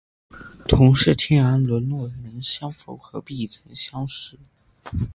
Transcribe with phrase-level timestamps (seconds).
[0.67, 4.35] 同是天涯沦落人，相逢何必曾相识